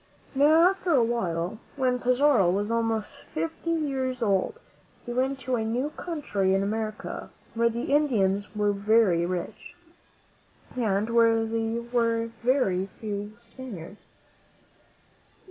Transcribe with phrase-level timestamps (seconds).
[0.33, 4.55] Now, after a while, when Pizarro was almost fifty years old,
[5.05, 9.75] he went to a new country in America, where the Indians were very rich,
[10.75, 14.05] and where there were very few Spaniards.